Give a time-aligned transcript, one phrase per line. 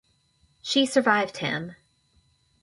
[0.63, 1.75] She survived him.